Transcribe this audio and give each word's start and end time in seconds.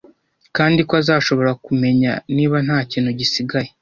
kandi 0.57 0.79
ko 0.87 0.93
azashobora 1.01 1.51
kumenya 1.65 2.11
niba 2.35 2.57
ntakintu 2.65 3.09
gisigaye 3.19 3.69